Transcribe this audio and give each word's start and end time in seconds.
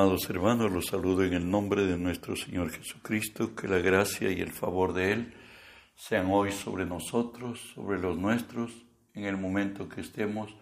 Amados 0.00 0.30
hermanos, 0.30 0.72
los 0.72 0.86
saludo 0.86 1.24
en 1.24 1.34
el 1.34 1.50
nombre 1.50 1.84
de 1.84 1.98
nuestro 1.98 2.34
Señor 2.34 2.70
Jesucristo, 2.70 3.54
que 3.54 3.68
la 3.68 3.80
gracia 3.80 4.30
y 4.30 4.40
el 4.40 4.50
favor 4.50 4.94
de 4.94 5.12
Él 5.12 5.34
sean 5.94 6.30
hoy 6.30 6.52
sobre 6.52 6.86
nosotros, 6.86 7.60
sobre 7.74 7.98
los 7.98 8.16
nuestros, 8.16 8.72
en 9.12 9.24
el 9.24 9.36
momento 9.36 9.90
que 9.90 10.00
estemos, 10.00 10.56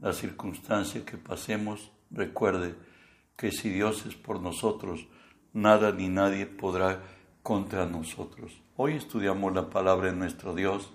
la 0.00 0.12
circunstancia 0.12 1.04
que 1.04 1.18
pasemos. 1.18 1.92
Recuerde 2.10 2.74
que 3.36 3.52
si 3.52 3.68
Dios 3.68 4.06
es 4.06 4.16
por 4.16 4.40
nosotros, 4.40 5.06
nada 5.52 5.92
ni 5.92 6.08
nadie 6.08 6.46
podrá 6.46 7.00
contra 7.44 7.86
nosotros. 7.86 8.60
Hoy 8.74 8.94
estudiamos 8.94 9.54
la 9.54 9.70
palabra 9.70 10.10
de 10.10 10.16
nuestro 10.16 10.52
Dios 10.52 10.90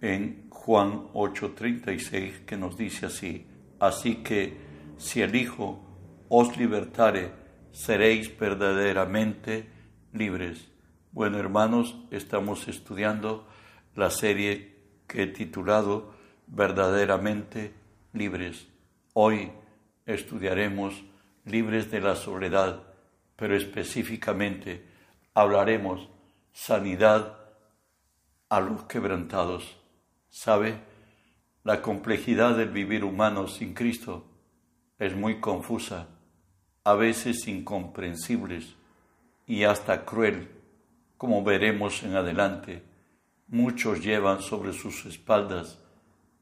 en 0.00 0.50
Juan 0.50 1.06
8:36, 1.14 2.44
que 2.44 2.56
nos 2.56 2.76
dice 2.76 3.06
así, 3.06 3.46
así 3.78 4.16
que 4.16 4.56
si 4.98 5.22
el 5.22 5.36
Hijo 5.36 5.89
os 6.32 6.56
libertare, 6.56 7.32
seréis 7.72 8.30
verdaderamente 8.38 9.66
libres. 10.12 10.70
Bueno, 11.10 11.38
hermanos, 11.38 11.96
estamos 12.12 12.68
estudiando 12.68 13.48
la 13.96 14.10
serie 14.10 14.76
que 15.08 15.24
he 15.24 15.26
titulado 15.26 16.14
Verdaderamente 16.46 17.74
libres. 18.12 18.68
Hoy 19.12 19.50
estudiaremos 20.06 21.02
libres 21.44 21.90
de 21.90 22.00
la 22.00 22.14
soledad, 22.14 22.82
pero 23.34 23.56
específicamente 23.56 24.86
hablaremos 25.34 26.08
sanidad 26.52 27.38
a 28.48 28.60
los 28.60 28.84
quebrantados. 28.84 29.76
¿Sabe? 30.28 30.78
La 31.64 31.82
complejidad 31.82 32.56
del 32.56 32.70
vivir 32.70 33.02
humano 33.02 33.48
sin 33.48 33.74
Cristo 33.74 34.26
es 34.96 35.16
muy 35.16 35.40
confusa 35.40 36.19
a 36.84 36.94
veces 36.94 37.46
incomprensibles 37.46 38.76
y 39.46 39.64
hasta 39.64 40.04
cruel, 40.04 40.48
como 41.16 41.42
veremos 41.44 42.02
en 42.02 42.16
adelante. 42.16 42.82
Muchos 43.48 44.02
llevan 44.02 44.42
sobre 44.42 44.72
sus 44.72 45.04
espaldas 45.06 45.78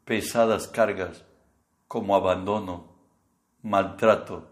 pesadas 0.04 0.68
cargas 0.68 1.24
como 1.86 2.14
abandono, 2.14 2.94
maltrato, 3.62 4.50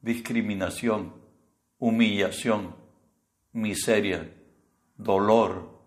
discriminación, 0.00 1.12
humillación, 1.78 2.74
miseria, 3.52 4.32
dolor 4.96 5.80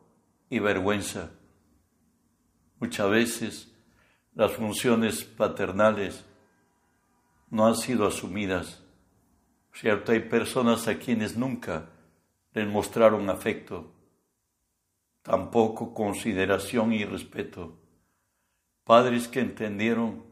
y 0.50 0.60
vergüenza. 0.60 1.32
Muchas 2.80 3.10
veces 3.10 3.74
las 4.36 4.52
funciones 4.52 5.24
paternales 5.24 6.26
no 7.50 7.66
han 7.66 7.76
sido 7.76 8.08
asumidas 8.08 8.83
¿Cierto? 9.74 10.12
Hay 10.12 10.22
personas 10.22 10.88
a 10.88 11.00
quienes 11.00 11.36
nunca 11.36 11.90
les 12.54 12.68
mostraron 12.68 13.30
afecto, 13.30 13.92
tampoco 15.24 15.94
consideración 15.94 16.94
y 16.94 17.04
respeto. 17.06 17.80
Padres 18.84 19.28
que 19.28 19.40
entendieron 19.40 20.24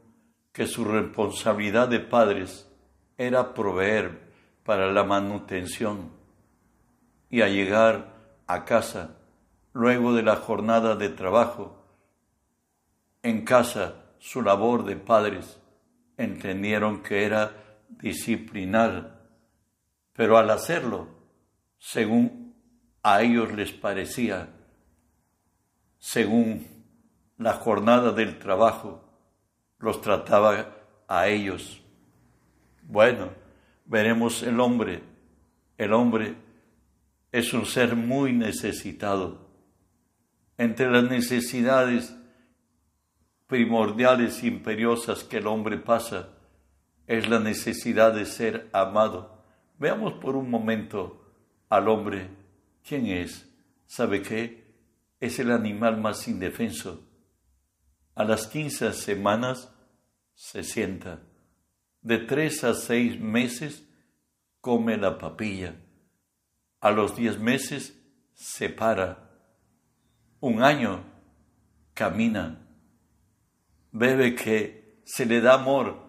que 0.52 0.68
su 0.68 0.86
responsabilidad 0.86 1.88
de 1.88 2.00
padres 2.00 2.70
era 3.18 3.54
proveer 3.54 4.32
para 4.64 4.92
la 4.92 5.04
manutención 5.04 6.12
y 7.30 7.42
a 7.42 7.48
llegar 7.48 8.14
a 8.46 8.66
casa 8.66 9.18
luego 9.74 10.14
de 10.14 10.22
la 10.22 10.36
jornada 10.36 10.96
de 10.96 11.10
trabajo, 11.10 11.84
en 13.24 13.46
casa 13.46 13.96
su 14.20 14.42
labor 14.42 14.84
de 14.84 14.98
padres 14.98 15.60
entendieron 16.18 17.02
que 17.02 17.26
era 17.26 17.80
disciplinar 17.90 19.21
pero 20.22 20.38
al 20.38 20.52
hacerlo, 20.52 21.08
según 21.80 22.54
a 23.02 23.24
ellos 23.24 23.52
les 23.54 23.72
parecía, 23.72 24.50
según 25.98 26.68
la 27.40 27.54
jornada 27.54 28.12
del 28.12 28.38
trabajo, 28.38 29.04
los 29.80 30.00
trataba 30.00 30.78
a 31.08 31.28
ellos. 31.28 31.82
Bueno, 32.84 33.32
veremos 33.86 34.44
el 34.44 34.60
hombre. 34.60 35.02
El 35.76 35.92
hombre 35.92 36.36
es 37.32 37.52
un 37.52 37.66
ser 37.66 37.96
muy 37.96 38.32
necesitado. 38.32 39.50
Entre 40.56 40.92
las 40.92 41.06
necesidades 41.06 42.16
primordiales 43.48 44.44
e 44.44 44.48
imperiosas 44.50 45.24
que 45.24 45.38
el 45.38 45.48
hombre 45.48 45.78
pasa 45.78 46.30
es 47.08 47.28
la 47.28 47.40
necesidad 47.40 48.14
de 48.14 48.28
ser 48.28 48.70
amado 48.72 49.41
Veamos 49.82 50.14
por 50.14 50.36
un 50.36 50.48
momento 50.48 51.34
al 51.68 51.88
hombre. 51.88 52.30
¿Quién 52.88 53.08
es? 53.08 53.52
¿Sabe 53.88 54.22
qué? 54.22 54.76
Es 55.20 55.40
el 55.40 55.50
animal 55.50 56.00
más 56.00 56.28
indefenso. 56.28 57.04
A 58.14 58.24
las 58.24 58.46
quince 58.46 58.94
semanas 58.94 59.74
se 60.36 60.64
sienta. 60.64 61.24
De 62.04 62.20
tres 62.20 62.64
a 62.64 62.76
seis 62.76 63.20
meses 63.20 63.84
come 64.60 64.98
la 64.98 65.18
papilla. 65.18 65.74
A 66.80 66.92
los 66.92 67.16
diez 67.16 67.40
meses 67.40 68.00
se 68.36 68.70
para. 68.70 69.32
Un 70.42 70.62
año 70.62 71.04
camina. 71.96 72.68
Bebe 73.92 74.36
que 74.36 75.02
se 75.06 75.26
le 75.26 75.42
da 75.42 75.56
amor, 75.56 76.08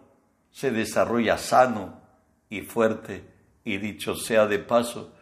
se 0.50 0.70
desarrolla 0.70 1.38
sano 1.38 2.02
y 2.50 2.60
fuerte 2.60 3.31
y 3.64 3.78
dicho 3.78 4.14
sea 4.14 4.46
de 4.46 4.58
paso, 4.58 5.12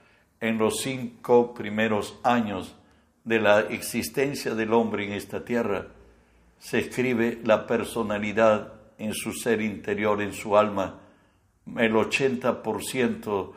en 0.41 0.59
los 0.59 0.81
cinco 0.81 1.53
primeros 1.53 2.19
años 2.23 2.75
de 3.25 3.41
la 3.41 3.61
existencia 3.61 4.55
del 4.55 4.73
hombre 4.73 5.05
en 5.05 5.13
esta 5.13 5.45
tierra, 5.45 5.89
se 6.59 6.79
escribe 6.79 7.41
la 7.45 7.67
personalidad 7.67 8.75
en 8.99 9.15
su 9.15 9.33
ser 9.33 9.61
interior, 9.61 10.21
en 10.21 10.33
su 10.33 10.57
alma. 10.57 11.01
El 11.77 11.95
80% 11.95 13.53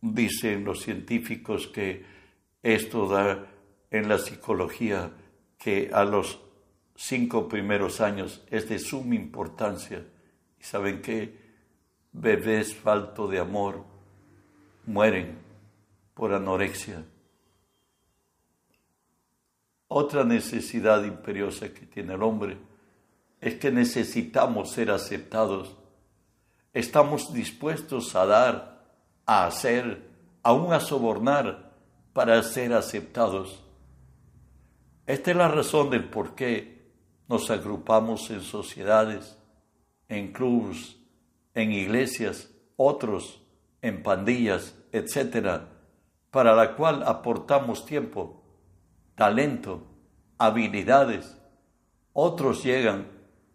dicen 0.00 0.64
los 0.64 0.80
científicos 0.80 1.66
que 1.66 2.04
esto 2.62 3.06
da 3.06 3.46
en 3.90 4.08
la 4.08 4.18
psicología 4.18 5.10
que 5.58 5.90
a 5.92 6.04
los 6.04 6.40
cinco 6.94 7.48
primeros 7.48 8.00
años 8.00 8.44
es 8.50 8.68
de 8.68 8.78
suma 8.78 9.14
importancia. 9.14 10.04
¿Y 10.58 10.64
saben 10.64 11.02
qué? 11.02 11.46
Bebés 12.12 12.74
falto 12.74 13.28
de 13.28 13.38
amor, 13.38 13.84
mueren 14.86 15.38
por 16.14 16.32
anorexia. 16.32 17.04
Otra 19.88 20.24
necesidad 20.24 21.04
imperiosa 21.04 21.72
que 21.72 21.86
tiene 21.86 22.14
el 22.14 22.22
hombre 22.22 22.56
es 23.40 23.56
que 23.56 23.70
necesitamos 23.70 24.72
ser 24.72 24.90
aceptados. 24.90 25.76
Estamos 26.72 27.32
dispuestos 27.32 28.14
a 28.16 28.26
dar, 28.26 28.84
a 29.26 29.46
hacer, 29.46 30.08
aún 30.42 30.72
a 30.72 30.80
sobornar 30.80 31.72
para 32.12 32.42
ser 32.42 32.72
aceptados. 32.72 33.62
Esta 35.06 35.30
es 35.30 35.36
la 35.36 35.48
razón 35.48 35.90
del 35.90 36.08
por 36.08 36.34
qué 36.34 36.90
nos 37.28 37.50
agrupamos 37.50 38.30
en 38.30 38.40
sociedades, 38.40 39.38
en 40.08 40.32
clubes, 40.32 40.96
en 41.54 41.72
iglesias, 41.72 42.50
otros 42.76 43.40
en 43.82 44.02
pandillas, 44.02 44.74
etcétera, 44.92 45.68
para 46.30 46.54
la 46.54 46.74
cual 46.74 47.02
aportamos 47.04 47.86
tiempo, 47.86 48.42
talento, 49.14 49.82
habilidades. 50.38 51.38
Otros 52.12 52.62
llegan 52.62 53.08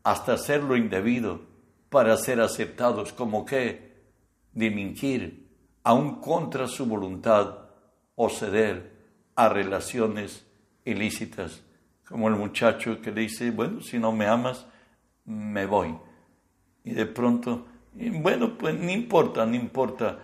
hasta 0.04 0.34
hacer 0.34 0.64
lo 0.64 0.76
indebido 0.76 1.42
para 1.90 2.18
ser 2.18 2.42
aceptados 2.42 3.14
como 3.14 3.46
que 3.46 3.92
delinquir 4.54 5.50
aún 5.84 6.22
contra 6.22 6.68
su 6.68 6.86
voluntad 6.86 7.58
o 8.16 8.30
ceder 8.30 8.92
a 9.36 9.50
relaciones 9.50 10.46
ilícitas, 10.86 11.62
como 12.08 12.28
el 12.28 12.36
muchacho 12.36 13.02
que 13.02 13.12
le 13.12 13.22
dice, 13.22 13.52
bueno, 13.52 13.82
si 13.82 14.00
no 14.00 14.12
me 14.12 14.28
amas, 14.28 14.66
me 15.26 15.66
voy. 15.66 15.98
Y 16.84 16.92
de 16.92 17.06
pronto 17.06 17.66
bueno, 17.94 18.58
pues 18.58 18.80
no 18.80 18.90
importa, 18.90 19.46
no 19.46 19.56
importa. 19.56 20.20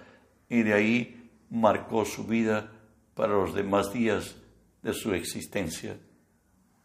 Y 0.49 0.63
de 0.63 0.73
ahí 0.73 1.29
marcó 1.49 2.05
su 2.05 2.25
vida 2.25 2.71
para 3.13 3.33
los 3.33 3.53
demás 3.53 3.91
días 3.91 4.35
de 4.81 4.93
su 4.93 5.13
existencia. 5.13 5.97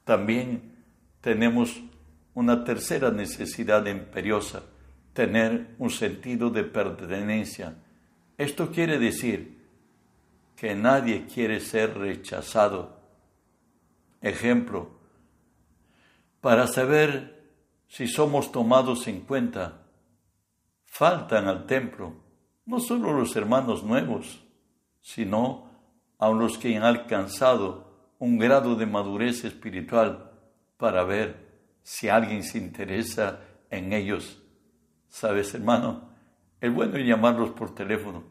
También 0.05 0.75
tenemos 1.21 1.81
una 2.35 2.65
tercera 2.65 3.11
necesidad 3.11 3.87
imperiosa, 3.87 4.65
tener 5.13 5.75
un 5.79 5.91
sentido 5.91 6.51
de 6.51 6.65
pertenencia. 6.65 7.77
Esto 8.39 8.71
quiere 8.71 8.99
decir 8.99 9.63
que 10.57 10.75
nadie 10.75 11.27
quiere 11.27 11.61
ser 11.61 11.99
rechazado. 11.99 13.01
Ejemplo, 14.21 14.91
para 16.41 16.67
saber 16.67 17.43
si 17.89 18.09
somos 18.09 18.51
tomados 18.51 19.07
en 19.07 19.21
cuenta, 19.21 19.83
faltan 20.87 21.47
al 21.47 21.67
templo 21.67 22.15
no 22.67 22.81
solo 22.81 23.13
los 23.13 23.35
hermanos 23.37 23.83
nuevos, 23.83 24.45
sino 25.01 25.71
a 26.19 26.31
los 26.31 26.59
que 26.59 26.77
han 26.77 26.85
alcanzado 26.85 28.15
un 28.19 28.39
grado 28.39 28.77
de 28.77 28.87
madurez 28.87 29.45
espiritual 29.45 30.31
para 30.77 31.05
ver 31.05 31.53
si 31.83 32.09
alguien 32.09 32.45
se 32.45 32.59
interesa 32.59 33.41
en 33.71 33.93
ellos. 33.93 34.41
¿Sabes, 35.09 35.55
hermano? 35.55 36.11
Es 36.61 36.73
bueno 36.73 36.99
llamarlos 36.99 37.51
por 37.51 37.75
teléfono. 37.75 38.23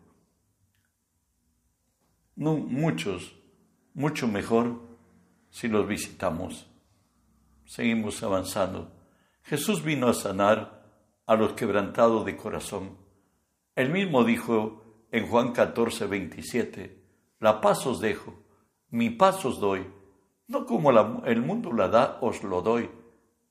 No, 2.36 2.56
muchos, 2.56 3.36
mucho 3.94 4.28
mejor 4.28 4.82
si 5.50 5.68
los 5.68 5.88
visitamos. 5.88 6.68
Seguimos 7.66 8.24
avanzando. 8.24 8.92
Jesús 9.44 9.84
vino 9.84 10.08
a 10.08 10.14
sanar 10.14 10.82
a 11.26 11.36
los 11.36 11.54
quebrantados 11.54 12.26
de 12.26 12.38
corazón. 12.38 12.98
Él 13.82 13.90
mismo 13.90 14.24
dijo 14.24 14.84
en 15.12 15.26
Juan 15.26 15.54
14, 15.54 16.06
27, 16.06 17.04
La 17.40 17.60
paz 17.62 17.88
os 17.88 18.00
dejo, 18.00 18.36
mi 18.92 19.10
paz 19.10 19.44
os 19.44 19.60
doy, 19.60 19.88
no 20.48 20.68
como 20.68 20.92
el 21.26 21.42
mundo 21.42 21.74
la 21.74 21.88
da, 21.88 22.20
os 22.22 22.44
lo 22.44 22.62
doy. 22.62 22.92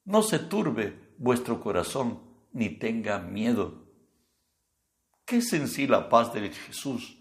No 0.05 0.23
se 0.23 0.39
turbe 0.39 0.95
vuestro 1.19 1.61
corazón, 1.61 2.21
ni 2.53 2.69
tenga 2.69 3.19
miedo. 3.19 3.87
¿Qué 5.25 5.39
es 5.39 5.53
en 5.53 5.67
sí 5.67 5.89
la 5.89 6.09
paz 6.09 6.33
de 6.33 6.49
Jesús? 6.51 7.19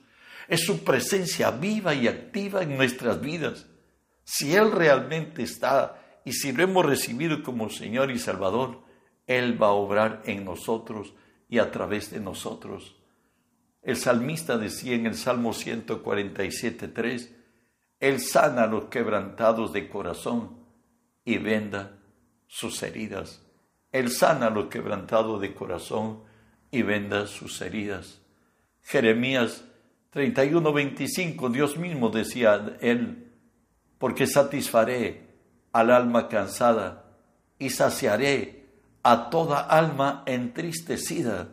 Es 0.47 0.63
su 0.63 0.83
presencia 0.83 1.50
viva 1.50 1.95
y 1.95 2.07
activa 2.07 2.61
en 2.61 2.77
nuestras 2.77 3.21
vidas. 3.21 3.65
Si 4.23 4.53
Él 4.53 4.71
realmente 4.71 5.41
está 5.41 6.21
y 6.25 6.33
si 6.33 6.51
lo 6.51 6.61
hemos 6.61 6.85
recibido 6.85 7.41
como 7.41 7.71
Señor 7.71 8.11
y 8.11 8.19
Salvador, 8.19 8.83
Él 9.25 9.59
va 9.59 9.69
a 9.69 9.71
obrar 9.71 10.21
en 10.25 10.45
nosotros 10.45 11.15
y 11.50 11.57
a 11.57 11.71
través 11.71 12.11
de 12.11 12.19
nosotros. 12.19 12.98
El 13.81 13.95
salmista 13.95 14.57
decía 14.57 14.95
en 14.95 15.05
el 15.05 15.15
Salmo 15.15 15.53
147.3, 15.53 17.29
Él 17.99 18.19
sana 18.19 18.63
a 18.63 18.67
los 18.67 18.85
quebrantados 18.85 19.73
de 19.73 19.87
corazón 19.87 20.57
y 21.23 21.37
venda 21.37 21.97
sus 22.47 22.81
heridas. 22.83 23.41
Él 23.91 24.11
sana 24.11 24.47
a 24.47 24.51
los 24.51 24.67
quebrantados 24.67 25.41
de 25.41 25.53
corazón 25.53 26.23
y 26.71 26.81
venda 26.81 27.25
sus 27.27 27.61
heridas. 27.61 28.21
Jeremías 28.81 29.63
31.25, 30.13 31.51
Dios 31.51 31.77
mismo 31.77 32.09
decía 32.09 32.77
Él, 32.81 33.31
porque 33.97 34.27
satisfaré 34.27 35.27
al 35.71 35.91
alma 35.91 36.27
cansada 36.27 37.05
y 37.59 37.69
saciaré 37.69 38.65
a 39.03 39.29
toda 39.29 39.59
alma 39.59 40.23
entristecida. 40.25 41.49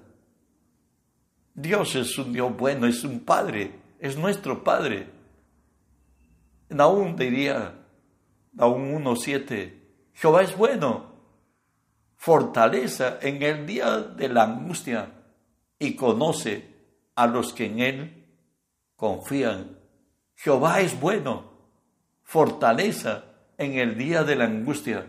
Dios 1.57 1.97
es 1.97 2.19
un 2.19 2.35
Dios 2.35 2.55
bueno, 2.55 2.87
es 2.87 3.03
un 3.03 3.21
Padre, 3.21 3.73
es 3.99 4.19
nuestro 4.19 4.63
Padre. 4.63 5.09
Aún 6.79 7.17
diría, 7.17 7.73
aún 8.59 8.93
1.7, 9.03 9.73
Jehová 10.13 10.43
es 10.43 10.55
bueno, 10.55 11.15
fortaleza 12.15 13.19
en 13.23 13.43
el 13.43 13.67
día 13.67 13.97
de 13.97 14.29
la 14.29 14.43
angustia 14.43 15.11
y 15.79 15.97
conoce 15.97 16.75
a 17.15 17.27
los 17.27 17.55
que 17.55 17.65
en 17.65 17.81
Él 17.81 18.27
confían. 18.95 19.79
Jehová 20.35 20.83
es 20.83 21.01
bueno, 21.01 21.45
fortaleza 22.23 23.25
en 23.57 23.79
el 23.79 23.97
día 23.97 24.25
de 24.25 24.37
la 24.37 24.45
angustia 24.45 25.07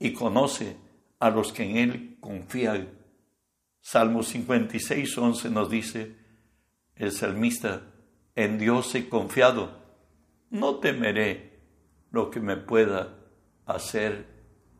y 0.00 0.12
conoce 0.12 0.76
a 1.20 1.30
los 1.30 1.52
que 1.52 1.62
en 1.62 1.76
Él 1.76 2.16
confían. 2.20 3.03
Salmo 3.86 4.22
56, 4.22 5.18
11 5.18 5.50
nos 5.50 5.68
dice 5.68 6.16
el 6.96 7.12
salmista, 7.12 7.82
en 8.34 8.58
Dios 8.58 8.94
he 8.94 9.10
confiado, 9.10 9.78
no 10.48 10.76
temeré 10.76 11.60
lo 12.10 12.30
que 12.30 12.40
me 12.40 12.56
pueda 12.56 13.14
hacer 13.66 14.24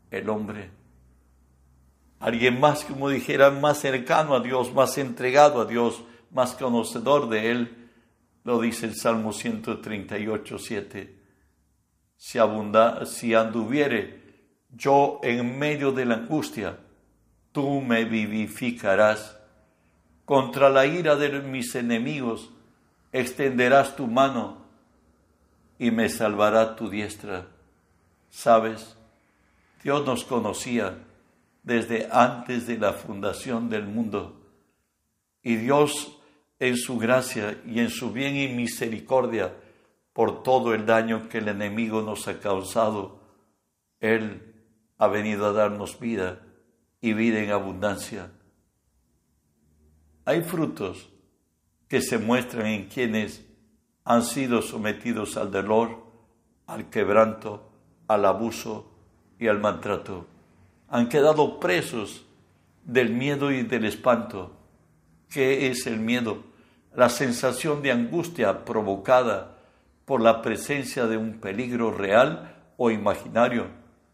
el 0.09 0.27
hombre. 0.27 0.71
Alguien 2.17 2.59
más, 2.59 2.83
como 2.83 3.07
dijera, 3.09 3.51
más 3.51 3.77
cercano 3.77 4.33
a 4.33 4.39
Dios, 4.39 4.73
más 4.73 4.97
entregado 4.97 5.61
a 5.61 5.65
Dios, 5.65 6.03
más 6.31 6.55
conocedor 6.55 7.29
de 7.29 7.51
Él, 7.51 7.91
lo 8.43 8.59
dice 8.59 8.87
el 8.87 8.95
Salmo 8.95 9.33
138, 9.33 10.57
7. 10.57 11.19
Si, 12.17 12.39
abunda, 12.39 13.05
si 13.05 13.35
anduviere 13.35 14.55
yo 14.71 15.19
en 15.21 15.59
medio 15.59 15.91
de 15.91 16.05
la 16.05 16.15
angustia, 16.15 16.79
tú 17.55 17.79
me 17.79 18.03
vivificarás. 18.03 19.39
Contra 20.25 20.69
la 20.69 20.85
ira 20.85 21.15
de 21.15 21.39
mis 21.39 21.73
enemigos 21.75 22.51
extenderás 23.13 23.95
tu 23.95 24.07
mano 24.07 24.57
y 25.79 25.89
me 25.89 26.09
salvará 26.09 26.75
tu 26.75 26.89
diestra. 26.89 27.47
¿Sabes? 28.29 28.97
Dios 29.81 30.05
nos 30.05 30.25
conocía 30.25 30.97
desde 31.63 32.09
antes 32.11 32.67
de 32.67 32.77
la 32.77 32.91
fundación 32.91 33.69
del 33.69 33.85
mundo. 33.85 34.35
Y 35.41 35.55
Dios, 35.55 36.19
en 36.59 36.75
su 36.75 36.97
gracia 36.97 37.61
y 37.65 37.79
en 37.79 37.89
su 37.89 38.11
bien 38.11 38.35
y 38.35 38.49
misericordia, 38.49 39.53
por 40.11 40.43
todo 40.43 40.73
el 40.73 40.85
daño 40.85 41.29
que 41.29 41.37
el 41.37 41.47
enemigo 41.47 42.01
nos 42.01 42.27
ha 42.27 42.37
causado, 42.41 43.21
Él 44.01 44.53
ha 44.97 45.07
venido 45.07 45.45
a 45.45 45.53
darnos 45.53 45.97
vida 46.01 46.41
y 47.05 47.13
vida 47.13 47.39
en 47.39 47.51
abundancia. 47.51 48.31
Hay 50.25 50.41
frutos 50.41 51.07
que 51.87 52.01
se 52.01 52.17
muestran 52.17 52.65
en 52.65 52.87
quienes 52.87 53.45
han 54.03 54.23
sido 54.23 54.63
sometidos 54.63 55.37
al 55.37 55.51
dolor, 55.51 56.03
al 56.65 56.89
quebranto, 56.89 57.71
al 58.07 58.25
abuso 58.25 58.91
y 59.37 59.47
al 59.47 59.59
maltrato. 59.59 60.25
Han 60.87 61.07
quedado 61.07 61.59
presos 61.59 62.25
del 62.83 63.11
miedo 63.11 63.51
y 63.51 63.61
del 63.61 63.85
espanto. 63.85 64.57
¿Qué 65.29 65.67
es 65.67 65.85
el 65.85 65.99
miedo? 65.99 66.43
La 66.95 67.09
sensación 67.09 67.83
de 67.83 67.91
angustia 67.91 68.65
provocada 68.65 69.59
por 70.05 70.21
la 70.21 70.41
presencia 70.41 71.05
de 71.05 71.17
un 71.17 71.39
peligro 71.39 71.91
real 71.91 72.73
o 72.77 72.89
imaginario, 72.89 73.67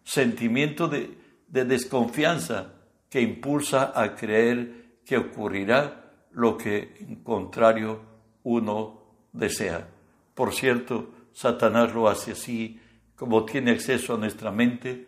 sentimiento 0.03 0.89
de, 0.89 1.17
desconfianza 1.47 2.80
que 3.11 3.21
impulsa 3.21 3.91
a 3.93 4.15
creer 4.15 5.01
que 5.05 5.17
ocurrirá 5.17 6.11
lo 6.31 6.57
que 6.57 6.95
en 7.01 7.17
contrario 7.17 8.01
uno 8.43 9.01
desea. 9.33 9.89
Por 10.33 10.53
cierto, 10.53 11.11
Satanás 11.33 11.93
lo 11.93 12.07
hace 12.07 12.31
así 12.31 12.79
como 13.17 13.45
tiene 13.45 13.71
acceso 13.71 14.15
a 14.15 14.17
nuestra 14.17 14.49
mente, 14.51 15.07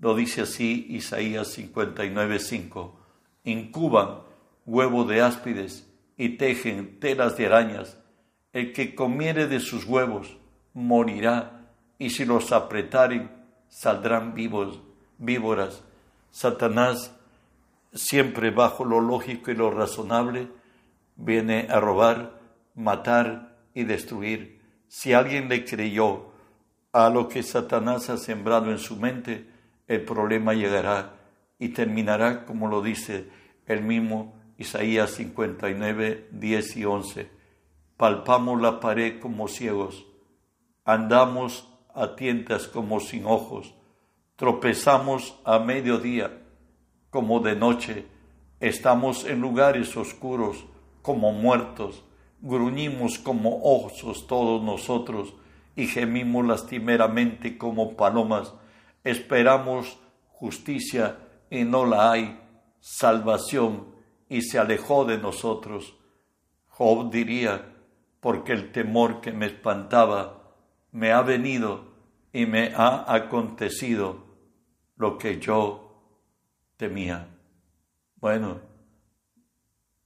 lo 0.00 0.14
dice 0.14 0.42
así 0.42 0.86
Isaías 0.90 1.48
59:5. 1.58 2.96
Incuban 3.44 4.20
huevo 4.64 5.04
de 5.04 5.20
áspides 5.20 5.86
y 6.16 6.36
tejen 6.36 7.00
telas 7.00 7.36
de 7.36 7.46
arañas. 7.46 7.98
El 8.52 8.72
que 8.72 8.94
comiere 8.94 9.48
de 9.48 9.58
sus 9.58 9.84
huevos 9.84 10.38
morirá, 10.72 11.68
y 11.98 12.10
si 12.10 12.24
los 12.24 12.52
apretaren 12.52 13.30
saldrán 13.68 14.34
vivos, 14.34 14.80
víboras. 15.18 15.82
Satanás, 16.30 17.14
siempre 17.92 18.50
bajo 18.50 18.84
lo 18.84 19.00
lógico 19.00 19.50
y 19.50 19.54
lo 19.54 19.70
razonable, 19.70 20.48
viene 21.16 21.66
a 21.70 21.80
robar, 21.80 22.40
matar 22.74 23.56
y 23.74 23.84
destruir. 23.84 24.60
Si 24.88 25.12
alguien 25.12 25.48
le 25.48 25.64
creyó 25.64 26.30
a 26.92 27.08
lo 27.10 27.28
que 27.28 27.42
Satanás 27.42 28.10
ha 28.10 28.16
sembrado 28.16 28.70
en 28.70 28.78
su 28.78 28.96
mente, 28.96 29.48
el 29.86 30.02
problema 30.04 30.54
llegará 30.54 31.14
y 31.58 31.70
terminará 31.70 32.44
como 32.44 32.68
lo 32.68 32.82
dice 32.82 33.28
el 33.66 33.82
mismo 33.82 34.34
Isaías 34.56 35.12
59, 35.12 36.28
10 36.32 36.76
y 36.76 36.84
11. 36.84 37.30
Palpamos 37.96 38.60
la 38.60 38.80
pared 38.80 39.20
como 39.20 39.46
ciegos, 39.46 40.06
andamos 40.84 41.68
a 41.94 42.16
tientas 42.16 42.66
como 42.66 43.00
sin 43.00 43.26
ojos, 43.26 43.74
tropezamos 44.36 45.38
a 45.44 45.58
mediodía 45.58 46.40
como 47.10 47.40
de 47.40 47.56
noche, 47.56 48.06
estamos 48.60 49.24
en 49.24 49.40
lugares 49.40 49.96
oscuros 49.96 50.64
como 51.02 51.32
muertos, 51.32 52.04
gruñimos 52.40 53.18
como 53.18 53.60
osos 53.62 54.26
todos 54.26 54.62
nosotros, 54.62 55.34
y 55.76 55.86
gemimos 55.86 56.46
lastimeramente 56.46 57.56
como 57.56 57.96
palomas. 57.96 58.52
Esperamos 59.04 59.98
justicia 60.28 61.18
y 61.50 61.64
no 61.64 61.86
la 61.86 62.12
hay, 62.12 62.38
salvación 62.80 63.86
y 64.28 64.42
se 64.42 64.58
alejó 64.58 65.04
de 65.04 65.18
nosotros. 65.18 65.96
Job 66.68 67.10
diría, 67.10 67.74
porque 68.20 68.52
el 68.52 68.72
temor 68.72 69.20
que 69.20 69.32
me 69.32 69.46
espantaba 69.46 70.54
me 70.92 71.12
ha 71.12 71.22
venido 71.22 71.84
y 72.32 72.46
me 72.46 72.72
ha 72.74 73.12
acontecido 73.12 74.24
lo 74.96 75.18
que 75.18 75.40
yo 75.40 75.89
temía. 76.80 77.28
Bueno, 78.16 78.58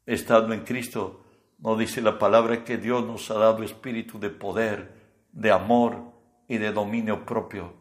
estando 0.04 0.52
en 0.52 0.64
Cristo, 0.64 1.20
Nos 1.56 1.78
dice 1.78 2.02
la 2.02 2.18
palabra 2.18 2.62
que 2.64 2.76
Dios 2.76 3.06
nos 3.06 3.30
ha 3.30 3.38
dado 3.38 3.62
espíritu 3.62 4.18
de 4.18 4.28
poder, 4.28 4.92
de 5.32 5.50
amor 5.50 6.12
y 6.46 6.58
de 6.58 6.72
dominio 6.72 7.24
propio. 7.24 7.72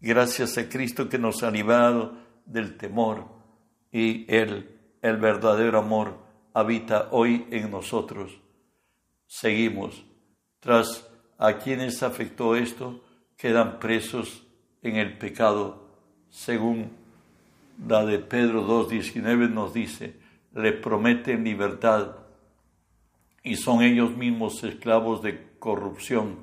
Gracias 0.00 0.58
a 0.58 0.68
Cristo 0.68 1.08
que 1.08 1.18
nos 1.18 1.42
ha 1.42 1.50
librado 1.50 2.12
del 2.44 2.76
temor 2.76 3.24
y 3.90 4.32
Él, 4.32 4.78
el 5.02 5.16
verdadero 5.16 5.78
amor, 5.78 6.18
habita 6.52 7.08
hoy 7.10 7.46
en 7.50 7.70
nosotros. 7.70 8.38
Seguimos. 9.26 10.04
Tras 10.60 11.08
a 11.38 11.54
quienes 11.54 12.02
afectó 12.02 12.54
esto, 12.54 13.02
quedan 13.36 13.80
presos 13.80 14.46
en 14.82 14.96
el 14.96 15.18
pecado, 15.18 15.88
según 16.28 17.05
la 17.84 18.04
de 18.04 18.18
Pedro 18.18 18.66
2.19 18.66 19.50
nos 19.50 19.74
dice, 19.74 20.14
le 20.54 20.72
prometen 20.72 21.44
libertad 21.44 22.16
y 23.42 23.56
son 23.56 23.82
ellos 23.82 24.16
mismos 24.16 24.64
esclavos 24.64 25.22
de 25.22 25.46
corrupción, 25.58 26.38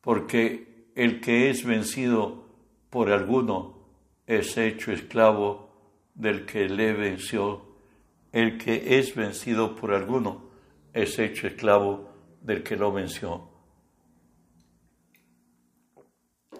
porque 0.00 0.90
el 0.94 1.20
que 1.20 1.50
es 1.50 1.64
vencido 1.64 2.44
por 2.90 3.10
alguno 3.10 3.78
es 4.26 4.56
hecho 4.58 4.92
esclavo 4.92 5.70
del 6.14 6.44
que 6.44 6.68
le 6.68 6.92
venció. 6.92 7.62
El 8.32 8.58
que 8.58 8.98
es 8.98 9.14
vencido 9.14 9.74
por 9.74 9.94
alguno 9.94 10.50
es 10.92 11.18
hecho 11.18 11.46
esclavo 11.46 12.10
del 12.42 12.62
que 12.62 12.76
lo 12.76 12.92
venció. 12.92 13.48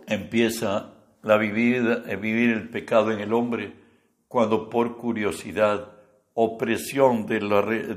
Empieza 0.06 0.94
la 1.22 1.36
vivir, 1.36 2.04
vivir 2.20 2.50
el 2.50 2.68
pecado 2.70 3.10
en 3.10 3.20
el 3.20 3.34
hombre 3.34 3.87
cuando 4.28 4.68
por 4.70 4.96
curiosidad 4.96 5.92
opresión 6.34 7.26
de, 7.26 7.40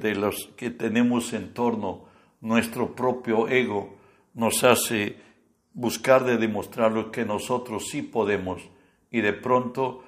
de 0.02 0.16
los 0.16 0.50
que 0.56 0.72
tenemos 0.72 1.34
en 1.34 1.54
torno, 1.54 2.06
nuestro 2.40 2.96
propio 2.96 3.48
ego, 3.48 3.98
nos 4.34 4.64
hace 4.64 5.18
buscar 5.74 6.24
de 6.24 6.38
demostrar 6.38 6.92
lo 6.92 7.12
que 7.12 7.26
nosotros 7.26 7.90
sí 7.90 8.02
podemos 8.02 8.62
y 9.12 9.22
de 9.22 9.34
pronto 9.34 10.04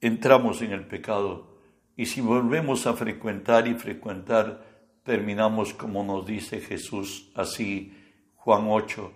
entramos 0.00 0.60
en 0.60 0.72
el 0.72 0.86
pecado. 0.86 1.54
Y 1.96 2.06
si 2.06 2.20
volvemos 2.20 2.86
a 2.86 2.94
frecuentar 2.94 3.68
y 3.68 3.74
frecuentar, 3.74 4.66
terminamos 5.04 5.72
como 5.72 6.02
nos 6.02 6.26
dice 6.26 6.60
Jesús 6.60 7.30
así, 7.34 7.96
Juan 8.36 8.66
8. 8.68 9.12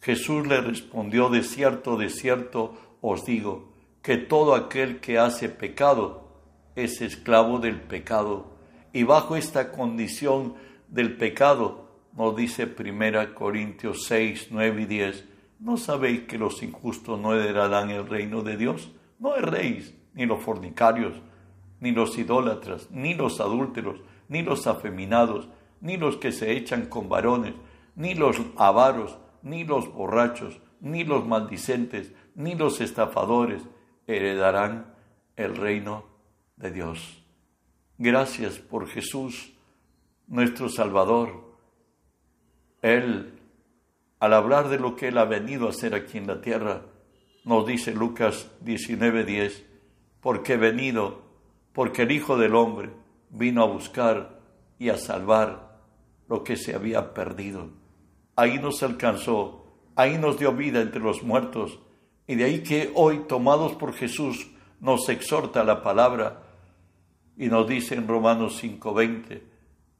Jesús 0.00 0.46
le 0.46 0.60
respondió, 0.60 1.28
de 1.28 1.42
cierto, 1.42 1.96
de 1.96 2.08
cierto 2.10 2.74
os 3.00 3.24
digo, 3.24 3.73
que 4.04 4.18
todo 4.18 4.54
aquel 4.54 5.00
que 5.00 5.18
hace 5.18 5.48
pecado, 5.48 6.28
es 6.76 7.00
esclavo 7.00 7.58
del 7.58 7.80
pecado. 7.80 8.52
Y 8.92 9.02
bajo 9.02 9.34
esta 9.34 9.72
condición 9.72 10.56
del 10.88 11.16
pecado, 11.16 11.88
nos 12.12 12.36
dice 12.36 12.66
Primera 12.66 13.34
Corintios 13.34 14.04
6, 14.04 14.48
9 14.50 14.82
y 14.82 14.84
10, 14.84 15.24
¿no 15.60 15.78
sabéis 15.78 16.24
que 16.24 16.36
los 16.36 16.62
injustos 16.62 17.18
no 17.18 17.34
heredarán 17.34 17.88
el 17.88 18.06
reino 18.06 18.42
de 18.42 18.58
Dios? 18.58 18.92
No 19.18 19.36
erréis, 19.36 19.94
ni 20.12 20.26
los 20.26 20.42
fornicarios, 20.42 21.14
ni 21.80 21.92
los 21.92 22.18
idólatras, 22.18 22.90
ni 22.90 23.14
los 23.14 23.40
adúlteros, 23.40 24.00
ni 24.28 24.42
los 24.42 24.66
afeminados, 24.66 25.48
ni 25.80 25.96
los 25.96 26.18
que 26.18 26.30
se 26.30 26.52
echan 26.52 26.86
con 26.90 27.08
varones, 27.08 27.54
ni 27.96 28.12
los 28.12 28.36
avaros, 28.58 29.16
ni 29.42 29.64
los 29.64 29.90
borrachos, 29.90 30.60
ni 30.82 31.04
los 31.04 31.26
maldicentes, 31.26 32.12
ni 32.34 32.54
los 32.54 32.82
estafadores 32.82 33.62
heredarán 34.06 34.94
el 35.36 35.56
reino 35.56 36.04
de 36.56 36.70
Dios. 36.70 37.22
Gracias 37.98 38.58
por 38.58 38.88
Jesús, 38.88 39.52
nuestro 40.26 40.68
Salvador. 40.68 41.56
Él, 42.82 43.40
al 44.20 44.34
hablar 44.34 44.68
de 44.68 44.78
lo 44.78 44.96
que 44.96 45.08
Él 45.08 45.18
ha 45.18 45.24
venido 45.24 45.66
a 45.66 45.70
hacer 45.70 45.94
aquí 45.94 46.18
en 46.18 46.26
la 46.26 46.40
tierra, 46.40 46.82
nos 47.44 47.66
dice 47.66 47.92
Lucas 47.92 48.50
19:10, 48.64 49.64
porque 50.20 50.54
he 50.54 50.56
venido, 50.56 51.22
porque 51.72 52.02
el 52.02 52.12
Hijo 52.12 52.36
del 52.36 52.54
Hombre 52.54 52.90
vino 53.30 53.62
a 53.62 53.66
buscar 53.66 54.40
y 54.78 54.88
a 54.88 54.96
salvar 54.96 55.78
lo 56.28 56.42
que 56.42 56.56
se 56.56 56.74
había 56.74 57.14
perdido. 57.14 57.70
Ahí 58.36 58.58
nos 58.58 58.82
alcanzó, 58.82 59.66
ahí 59.94 60.18
nos 60.18 60.38
dio 60.38 60.52
vida 60.52 60.80
entre 60.80 61.00
los 61.00 61.22
muertos, 61.22 61.78
y 62.26 62.34
de 62.36 62.44
ahí 62.44 62.62
que 62.62 62.90
hoy, 62.94 63.24
tomados 63.28 63.72
por 63.74 63.92
Jesús, 63.94 64.50
nos 64.80 65.08
exhorta 65.08 65.64
la 65.64 65.82
palabra 65.82 66.42
y 67.36 67.46
nos 67.46 67.68
dice 67.68 67.94
en 67.94 68.08
Romanos 68.08 68.62
5:20, 68.62 69.42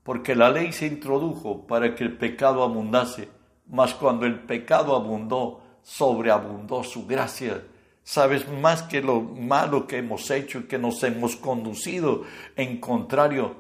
porque 0.02 0.35
la 0.35 0.50
ley 0.50 0.73
se 0.73 0.87
introdujo 0.87 1.66
para 1.66 1.95
que 1.95 2.04
el 2.04 2.16
pecado 2.16 2.62
abundase, 2.62 3.28
mas 3.69 3.95
cuando 3.95 4.26
el 4.26 4.40
pecado 4.40 4.95
abundó, 4.95 5.62
sobreabundó 5.83 6.83
su 6.83 7.07
gracia. 7.07 7.62
Sabes 8.02 8.47
más 8.49 8.83
que 8.83 9.00
lo 9.00 9.21
malo 9.21 9.87
que 9.87 9.99
hemos 9.99 10.31
hecho 10.31 10.61
y 10.61 10.62
que 10.64 10.78
nos 10.78 11.02
hemos 11.02 11.37
conducido 11.37 12.25
en 12.54 12.78
contrario 12.78 13.57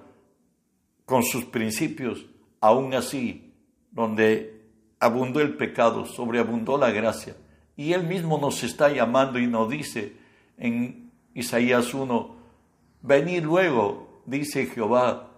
con 1.06 1.22
sus 1.22 1.46
principios, 1.46 2.26
aún 2.60 2.94
así, 2.94 3.54
donde 3.90 4.62
abundó 5.00 5.40
el 5.40 5.56
pecado, 5.56 6.04
sobreabundó 6.04 6.76
la 6.76 6.90
gracia. 6.90 7.34
Y 7.76 7.92
Él 7.92 8.04
mismo 8.04 8.38
nos 8.38 8.62
está 8.62 8.88
llamando 8.90 9.38
y 9.38 9.46
nos 9.46 9.68
dice 9.68 10.16
en 10.56 11.10
Isaías 11.34 11.92
1, 11.92 12.36
Venid 13.02 13.42
luego, 13.42 14.22
dice 14.26 14.66
Jehová, 14.66 15.30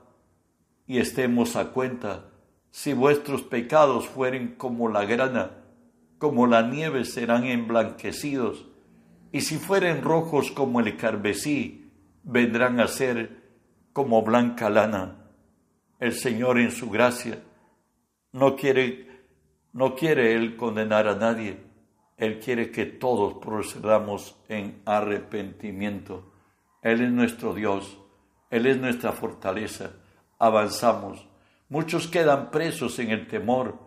y 0.86 0.98
estemos 0.98 1.56
a 1.56 1.70
cuenta. 1.72 2.30
Si 2.70 2.92
vuestros 2.92 3.42
pecados 3.42 4.06
fueren 4.06 4.54
como 4.56 4.88
la 4.88 5.04
grana, 5.04 5.50
como 6.18 6.46
la 6.46 6.62
nieve 6.62 7.04
serán 7.04 7.44
emblanquecidos, 7.44 8.66
y 9.32 9.40
si 9.40 9.56
fueren 9.56 10.02
rojos 10.02 10.50
como 10.50 10.80
el 10.80 10.96
carmesí, 10.96 11.90
vendrán 12.22 12.80
a 12.80 12.88
ser 12.88 13.42
como 13.92 14.22
blanca 14.22 14.70
lana. 14.70 15.16
El 15.98 16.12
Señor 16.12 16.58
en 16.58 16.70
su 16.70 16.90
gracia 16.90 17.42
no 18.32 18.54
quiere, 18.54 19.06
no 19.72 19.94
quiere 19.94 20.34
Él 20.34 20.56
condenar 20.56 21.08
a 21.08 21.16
nadie, 21.16 21.65
Él 22.16 22.40
quiere 22.40 22.70
que 22.70 22.86
todos 22.86 23.34
procedamos 23.34 24.36
en 24.48 24.80
arrepentimiento. 24.86 26.32
Él 26.82 27.02
es 27.02 27.10
nuestro 27.10 27.54
Dios, 27.54 27.98
Él 28.50 28.66
es 28.66 28.78
nuestra 28.78 29.12
fortaleza. 29.12 29.92
Avanzamos. 30.38 31.26
Muchos 31.68 32.08
quedan 32.08 32.50
presos 32.50 32.98
en 32.98 33.10
el 33.10 33.26
temor, 33.26 33.78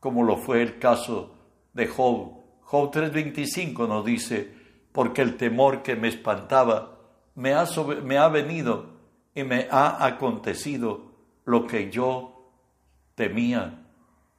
como 0.00 0.22
lo 0.22 0.36
fue 0.36 0.62
el 0.62 0.78
caso 0.78 1.34
de 1.72 1.86
Job. 1.86 2.40
Job 2.60 2.90
3:25 2.92 3.88
nos 3.88 4.04
dice, 4.04 4.52
porque 4.92 5.22
el 5.22 5.36
temor 5.36 5.82
que 5.82 5.96
me 5.96 6.08
espantaba 6.08 6.98
me 7.34 7.54
ha, 7.54 7.64
me 8.04 8.18
ha 8.18 8.28
venido 8.28 8.90
y 9.34 9.42
me 9.42 9.66
ha 9.70 10.04
acontecido 10.04 11.12
lo 11.44 11.66
que 11.66 11.90
yo 11.90 12.50
temía. 13.14 13.86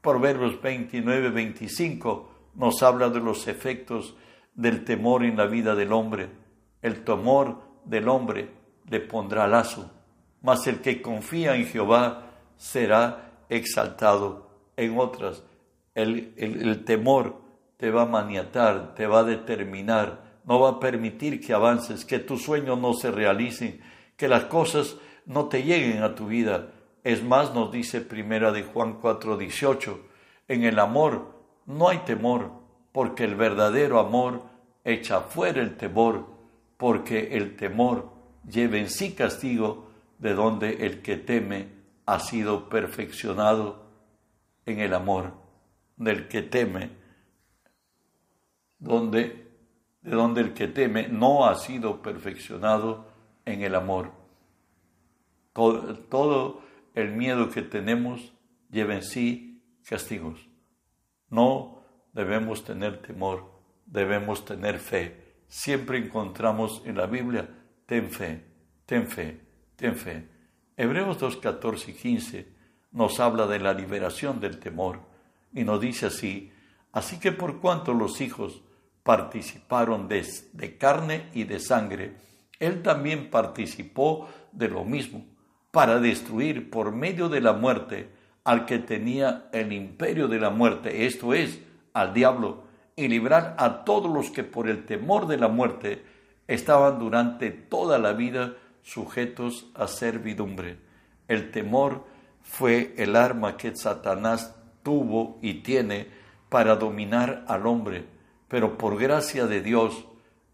Proverbios 0.01 0.61
29, 0.61 1.29
25 1.29 2.32
nos 2.55 2.83
habla 2.83 3.09
de 3.09 3.19
los 3.19 3.47
efectos 3.47 4.15
del 4.53 4.83
temor 4.85 5.23
en 5.23 5.37
la 5.37 5.47
vida 5.47 5.75
del 5.75 5.91
hombre. 5.91 6.29
El 6.81 7.03
temor 7.03 7.61
del 7.85 8.07
hombre 8.07 8.49
le 8.89 8.99
pondrá 8.99 9.47
lazo, 9.47 9.91
mas 10.41 10.67
el 10.67 10.81
que 10.81 11.01
confía 11.01 11.55
en 11.55 11.65
Jehová 11.65 12.31
será 12.57 13.31
exaltado. 13.49 14.49
En 14.75 14.97
otras, 14.97 15.43
el, 15.95 16.33
el, 16.37 16.83
temor 16.83 17.41
te 17.77 17.91
va 17.91 18.03
a 18.03 18.07
maniatar, 18.07 18.95
te 18.95 19.05
va 19.07 19.19
a 19.19 19.23
determinar, 19.23 20.39
no 20.45 20.59
va 20.59 20.69
a 20.69 20.79
permitir 20.79 21.39
que 21.39 21.53
avances, 21.53 22.05
que 22.05 22.19
tus 22.19 22.43
sueños 22.43 22.79
no 22.79 22.93
se 22.93 23.11
realicen, 23.11 23.81
que 24.17 24.27
las 24.27 24.45
cosas 24.45 24.97
no 25.25 25.45
te 25.47 25.63
lleguen 25.63 26.03
a 26.03 26.15
tu 26.15 26.27
vida. 26.27 26.71
Es 27.03 27.23
más, 27.23 27.53
nos 27.53 27.71
dice 27.71 28.01
primera 28.01 28.51
de 28.51 28.63
Juan 28.63 28.99
4:18, 28.99 29.99
en 30.47 30.63
el 30.63 30.79
amor 30.79 31.32
no 31.65 31.89
hay 31.89 31.99
temor, 31.99 32.51
porque 32.91 33.23
el 33.23 33.35
verdadero 33.35 33.99
amor 33.99 34.43
echa 34.83 35.21
fuera 35.21 35.61
el 35.61 35.77
temor, 35.77 36.27
porque 36.77 37.35
el 37.35 37.55
temor 37.55 38.11
lleva 38.47 38.77
en 38.77 38.89
sí 38.89 39.13
castigo, 39.13 39.91
de 40.19 40.33
donde 40.33 40.85
el 40.85 41.01
que 41.01 41.17
teme 41.17 41.67
ha 42.05 42.19
sido 42.19 42.69
perfeccionado 42.69 43.83
en 44.65 44.79
el 44.79 44.93
amor 44.93 45.33
del 45.97 46.27
que 46.27 46.41
teme, 46.41 46.91
donde, 48.79 49.47
de 50.01 50.11
donde 50.11 50.41
el 50.41 50.53
que 50.53 50.67
teme 50.67 51.07
no 51.07 51.45
ha 51.45 51.55
sido 51.55 52.01
perfeccionado 52.01 53.05
en 53.45 53.63
el 53.63 53.75
amor. 53.75 54.11
Todo, 55.51 55.95
todo 55.97 56.61
el 56.95 57.11
miedo 57.11 57.49
que 57.49 57.61
tenemos 57.61 58.33
lleva 58.69 58.95
en 58.95 59.03
sí 59.03 59.61
castigos. 59.87 60.52
No 61.33 61.81
debemos 62.13 62.63
tener 62.63 63.01
temor, 63.01 63.51
debemos 63.85 64.45
tener 64.45 64.79
fe 64.79 65.23
siempre 65.53 65.99
encontramos 65.99 66.81
en 66.83 66.97
la 66.97 67.05
Biblia, 67.05 67.47
ten 67.85 68.09
fe, 68.09 68.43
ten 68.87 69.07
fe, 69.07 69.39
ten 69.75 69.95
fe. 69.95 70.27
Hebreos 70.75 71.19
2, 71.19 71.37
14 71.37 71.91
y 71.91 71.93
15 71.93 72.47
nos 72.93 73.19
habla 73.19 73.45
de 73.45 73.59
la 73.59 73.75
liberación 73.75 74.39
del 74.39 74.59
temor 74.59 75.01
y 75.53 75.63
nos 75.63 75.79
dice 75.79 76.07
así, 76.07 76.51
así 76.91 77.19
que 77.19 77.31
por 77.31 77.61
cuanto 77.61 77.93
los 77.93 78.19
hijos 78.19 78.63
participaron 79.03 80.07
de, 80.07 80.25
de 80.53 80.77
carne 80.79 81.29
y 81.35 81.43
de 81.43 81.59
sangre, 81.59 82.15
él 82.59 82.81
también 82.81 83.29
participó 83.29 84.27
de 84.51 84.69
lo 84.69 84.83
mismo, 84.83 85.23
para 85.69 85.99
destruir 85.99 86.71
por 86.71 86.91
medio 86.91 87.29
de 87.29 87.41
la 87.41 87.53
muerte 87.53 88.09
al 88.43 88.65
que 88.65 88.79
tenía 88.79 89.49
el 89.51 89.71
imperio 89.71 90.27
de 90.27 90.39
la 90.39 90.49
muerte, 90.49 91.05
esto 91.05 91.33
es, 91.33 91.59
al 91.93 92.13
diablo, 92.13 92.63
y 92.95 93.07
librar 93.07 93.55
a 93.57 93.83
todos 93.83 94.11
los 94.11 94.29
que 94.29 94.43
por 94.43 94.69
el 94.69 94.85
temor 94.85 95.27
de 95.27 95.37
la 95.37 95.47
muerte 95.47 96.03
estaban 96.47 96.99
durante 96.99 97.51
toda 97.51 97.97
la 97.97 98.13
vida 98.13 98.53
sujetos 98.81 99.71
a 99.75 99.87
servidumbre. 99.87 100.77
El 101.27 101.51
temor 101.51 102.05
fue 102.41 102.93
el 102.97 103.15
arma 103.15 103.57
que 103.57 103.75
Satanás 103.75 104.55
tuvo 104.83 105.39
y 105.41 105.55
tiene 105.55 106.07
para 106.49 106.75
dominar 106.75 107.45
al 107.47 107.65
hombre, 107.65 108.05
pero 108.47 108.77
por 108.77 108.99
gracia 108.99 109.47
de 109.47 109.61
Dios, 109.61 110.05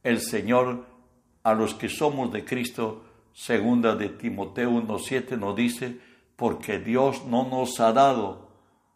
el 0.03 0.21
Señor, 0.21 0.85
a 1.43 1.53
los 1.53 1.73
que 1.73 1.89
somos 1.89 2.31
de 2.31 2.45
Cristo, 2.45 3.03
segunda 3.33 3.95
de 3.95 4.09
Timoteo 4.09 4.71
1.7 4.71 5.37
nos 5.37 5.55
dice, 5.55 5.99
porque 6.39 6.79
Dios 6.79 7.25
no 7.25 7.43
nos 7.49 7.81
ha 7.81 7.91
dado 7.91 8.47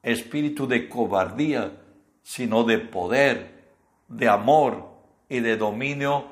espíritu 0.01 0.65
de 0.65 0.87
cobardía, 0.87 1.77
sino 2.21 2.63
de 2.63 2.79
poder, 2.79 3.73
de 4.07 4.29
amor 4.29 4.87
y 5.27 5.41
de 5.41 5.57
dominio 5.57 6.23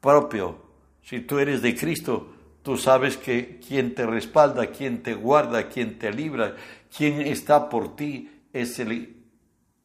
propio. 0.00 0.58
Si 1.00 1.20
tú 1.20 1.38
eres 1.38 1.62
de 1.62 1.76
Cristo, 1.76 2.32
tú 2.64 2.76
sabes 2.76 3.16
que 3.16 3.60
quien 3.60 3.94
te 3.94 4.04
respalda, 4.04 4.66
quien 4.66 5.00
te 5.04 5.14
guarda, 5.14 5.68
quien 5.68 5.96
te 5.96 6.12
libra, 6.12 6.56
quien 6.94 7.20
está 7.20 7.68
por 7.68 7.94
ti 7.94 8.28
es 8.52 8.80
el, 8.80 9.16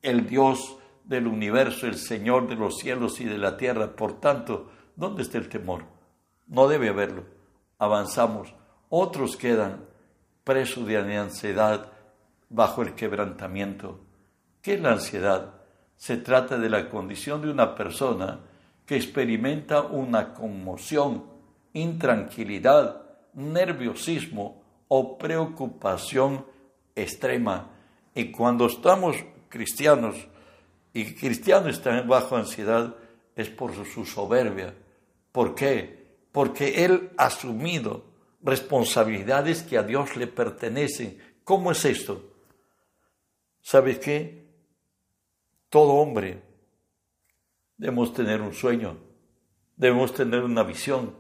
el 0.01 0.25
Dios 0.25 0.77
del 1.03 1.27
universo, 1.27 1.86
el 1.86 2.00
Señor 2.00 2.48
de 2.48 2.56
los 2.56 2.80
cielos 2.80 3.22
y 3.22 3.25
de 3.25 3.38
la 3.38 3.58
tierra. 3.58 3.96
Por 3.96 4.20
tanto, 4.20 4.72
¿dónde 4.96 5.22
está 5.22 5.38
el 5.38 5.50
temor? 5.50 5.84
No 6.48 6.68
debe 6.68 6.89
haberlo. 6.89 7.25
Avanzamos. 7.77 8.56
Otros 8.89 9.38
quedan 9.38 9.93
presos 10.44 10.86
de 10.88 10.98
ansiedad 10.98 11.92
bajo 12.50 12.82
el 12.82 12.94
quebrantamiento. 12.96 14.00
¿Qué 14.62 14.76
es 14.76 14.82
la 14.82 14.92
ansiedad? 14.92 15.56
Se 15.96 16.18
trata 16.18 16.58
de 16.58 16.70
la 16.70 16.90
condición 16.90 17.42
de 17.42 17.50
una 17.52 17.76
persona 17.76 18.40
que 18.86 18.96
experimenta 18.96 19.82
una 19.82 20.34
conmoción, 20.34 21.26
intranquilidad, 21.74 23.02
nerviosismo 23.34 24.62
o 24.88 25.18
preocupación 25.18 26.46
extrema. 26.96 27.70
Y 28.14 28.32
cuando 28.32 28.68
estamos 28.68 29.16
cristianos 29.50 30.16
y 30.94 31.16
cristianos 31.16 31.76
están 31.76 32.08
bajo 32.08 32.36
ansiedad 32.36 32.96
es 33.36 33.50
por 33.50 33.74
su 33.86 34.06
soberbia. 34.06 34.74
¿Por 35.32 35.56
qué? 35.56 36.04
Porque 36.32 36.86
él 36.86 37.12
ha 37.18 37.26
asumido 37.26 38.12
responsabilidades 38.44 39.64
que 39.64 39.78
a 39.78 39.84
Dios 39.84 40.16
le 40.16 40.28
pertenecen. 40.28 41.18
¿Cómo 41.44 41.72
es 41.72 41.86
esto? 41.86 42.34
¿Sabes 43.62 44.00
qué? 44.00 44.46
Todo 45.70 45.94
hombre 45.94 46.42
debemos 47.78 48.14
tener 48.14 48.42
un 48.42 48.54
sueño, 48.54 48.98
debemos 49.76 50.14
tener 50.14 50.44
una 50.44 50.64
visión, 50.64 51.16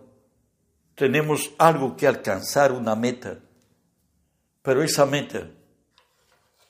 tenemos 0.95 1.51
algo 1.57 1.95
que 1.95 2.07
alcanzar, 2.07 2.71
una 2.71 2.95
meta. 2.95 3.39
Pero 4.61 4.83
esa 4.83 5.05
meta, 5.05 5.49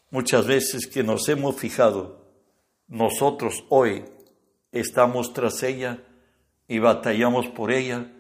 muchas 0.10 0.48
veces 0.48 0.88
que 0.88 1.04
nos 1.04 1.28
hemos 1.28 1.56
fijado, 1.58 2.24
nosotros 2.88 3.66
hoy 3.70 4.06
estamos 4.72 5.34
tras 5.34 5.62
ella 5.64 6.00
y 6.68 6.80
batallamos 6.80 7.48
por 7.48 7.72
ella 7.72 8.12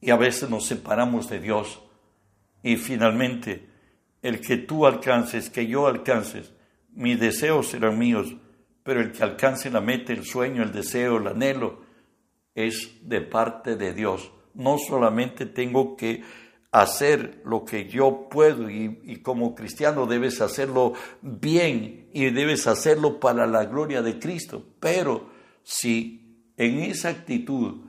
y 0.00 0.10
a 0.10 0.16
veces 0.16 0.50
nos 0.50 0.66
separamos 0.66 1.28
de 1.28 1.38
Dios. 1.38 1.81
Y 2.62 2.76
finalmente, 2.76 3.68
el 4.22 4.40
que 4.40 4.56
tú 4.58 4.86
alcances, 4.86 5.50
que 5.50 5.66
yo 5.66 5.86
alcances, 5.86 6.52
mis 6.92 7.18
deseos 7.18 7.68
serán 7.68 7.98
míos, 7.98 8.34
pero 8.82 9.00
el 9.00 9.12
que 9.12 9.22
alcance 9.22 9.70
la 9.70 9.80
meta, 9.80 10.12
el 10.12 10.24
sueño, 10.24 10.62
el 10.62 10.72
deseo, 10.72 11.18
el 11.18 11.26
anhelo, 11.26 11.82
es 12.54 12.98
de 13.02 13.20
parte 13.20 13.76
de 13.76 13.94
Dios. 13.94 14.30
No 14.54 14.76
solamente 14.78 15.46
tengo 15.46 15.96
que 15.96 16.22
hacer 16.72 17.42
lo 17.44 17.64
que 17.64 17.88
yo 17.88 18.28
puedo 18.30 18.68
y, 18.70 19.20
como 19.22 19.54
cristiano 19.54 20.06
debes 20.06 20.40
hacerlo 20.40 20.94
bien 21.20 22.08
y 22.12 22.30
debes 22.30 22.66
hacerlo 22.66 23.20
para 23.20 23.46
la 23.46 23.66
gloria 23.66 24.00
de 24.00 24.18
Cristo, 24.18 24.64
pero 24.80 25.30
si 25.62 26.50
en 26.56 26.78
esa 26.78 27.10
actitud 27.10 27.82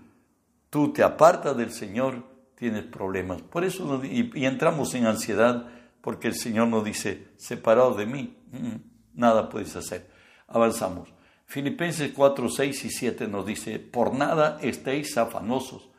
tú 0.70 0.92
te 0.92 1.02
apartas 1.02 1.56
del 1.56 1.72
Señor, 1.72 2.33
tienes 2.64 2.86
problemas. 2.86 3.42
Por 3.42 3.66
eso 3.66 4.02
y, 4.06 4.32
y 4.34 4.46
entramos 4.46 4.96
en 4.96 5.06
ansiedad 5.06 5.68
porque 6.00 6.30
el 6.30 6.36
Señor 6.36 6.70
nos 6.70 6.86
dice, 6.86 7.34
separado 7.36 7.94
de 7.94 8.06
mí, 8.06 8.38
mm, 8.54 9.20
nada 9.20 9.50
puedes 9.50 9.76
hacer. 9.76 10.10
Avanzamos. 10.48 11.10
Filipenses 11.46 12.14
4, 12.16 12.48
6 12.48 12.86
y 12.86 12.90
7 12.90 13.28
nos 13.28 13.46
dice, 13.46 13.80
por 13.80 14.14
nada 14.14 14.60
estéis 14.62 15.18
afanosos, 15.18 15.90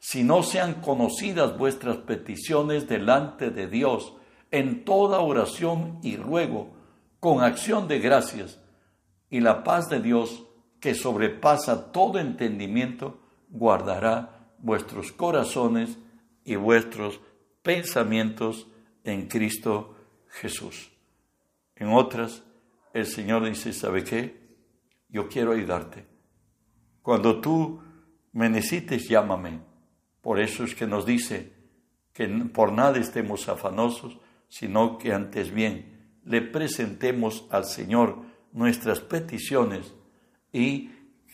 si 0.00 0.24
no 0.24 0.42
sean 0.42 0.80
conocidas 0.80 1.58
vuestras 1.58 1.98
peticiones 1.98 2.88
delante 2.88 3.50
de 3.50 3.66
Dios 3.66 4.14
en 4.50 4.86
toda 4.86 5.20
oración 5.20 5.98
y 6.02 6.16
ruego, 6.16 6.72
con 7.20 7.42
acción 7.42 7.86
de 7.86 7.98
gracias, 7.98 8.60
y 9.28 9.40
la 9.40 9.62
paz 9.62 9.90
de 9.90 10.00
Dios, 10.00 10.44
que 10.80 10.94
sobrepasa 10.94 11.92
todo 11.92 12.18
entendimiento, 12.18 13.20
guardará 13.50 14.48
vuestros 14.58 15.12
corazones 15.12 15.98
y 16.44 16.56
vuestros 16.56 17.20
pensamientos 17.62 18.68
en 19.02 19.26
Cristo 19.26 19.96
Jesús. 20.28 20.90
En 21.76 21.88
otras, 21.88 22.42
el 22.92 23.06
Señor 23.06 23.44
dice, 23.44 23.72
¿sabe 23.72 24.04
qué? 24.04 24.44
Yo 25.08 25.28
quiero 25.28 25.52
ayudarte. 25.52 26.04
Cuando 27.02 27.40
tú 27.40 27.80
me 28.32 28.48
necesites, 28.48 29.08
llámame. 29.08 29.60
Por 30.20 30.40
eso 30.40 30.64
es 30.64 30.74
que 30.74 30.86
nos 30.86 31.04
dice 31.04 31.52
que 32.12 32.26
por 32.28 32.72
nada 32.72 32.98
estemos 32.98 33.48
afanosos, 33.48 34.18
sino 34.48 34.98
que 34.98 35.12
antes 35.12 35.52
bien 35.52 36.18
le 36.24 36.40
presentemos 36.40 37.46
al 37.50 37.64
Señor 37.64 38.22
nuestras 38.52 39.00
peticiones 39.00 39.92
y 40.52 40.90